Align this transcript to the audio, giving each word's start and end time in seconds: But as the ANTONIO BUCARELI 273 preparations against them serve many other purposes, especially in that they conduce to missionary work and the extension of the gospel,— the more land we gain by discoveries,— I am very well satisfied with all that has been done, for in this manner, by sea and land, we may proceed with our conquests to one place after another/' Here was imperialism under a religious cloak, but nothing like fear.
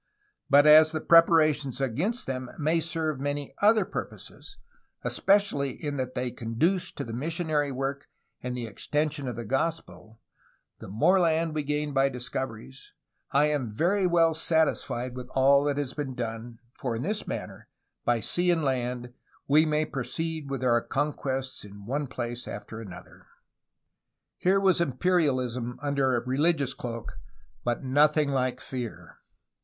But 0.49 0.65
as 0.65 0.93
the 0.93 0.97
ANTONIO 0.97 1.21
BUCARELI 1.25 1.53
273 1.53 1.77
preparations 1.77 1.79
against 1.79 2.25
them 2.73 2.81
serve 2.81 3.19
many 3.19 3.53
other 3.61 3.85
purposes, 3.85 4.57
especially 5.03 5.73
in 5.73 5.97
that 5.97 6.15
they 6.15 6.31
conduce 6.31 6.91
to 6.93 7.05
missionary 7.13 7.71
work 7.71 8.07
and 8.41 8.57
the 8.57 8.65
extension 8.65 9.27
of 9.27 9.35
the 9.35 9.45
gospel,— 9.45 10.19
the 10.79 10.87
more 10.87 11.19
land 11.19 11.53
we 11.53 11.61
gain 11.61 11.93
by 11.93 12.09
discoveries,— 12.09 12.93
I 13.31 13.45
am 13.51 13.69
very 13.69 14.07
well 14.07 14.33
satisfied 14.33 15.15
with 15.15 15.29
all 15.35 15.65
that 15.65 15.77
has 15.77 15.93
been 15.93 16.15
done, 16.15 16.57
for 16.79 16.95
in 16.95 17.03
this 17.03 17.27
manner, 17.27 17.67
by 18.03 18.21
sea 18.21 18.49
and 18.49 18.63
land, 18.63 19.13
we 19.47 19.67
may 19.67 19.85
proceed 19.85 20.49
with 20.49 20.63
our 20.63 20.81
conquests 20.81 21.61
to 21.61 21.67
one 21.69 22.07
place 22.07 22.47
after 22.47 22.79
another/' 22.83 23.27
Here 24.39 24.59
was 24.59 24.81
imperialism 24.81 25.77
under 25.79 26.15
a 26.15 26.25
religious 26.25 26.73
cloak, 26.73 27.19
but 27.63 27.83
nothing 27.83 28.31
like 28.31 28.59
fear. 28.61 29.19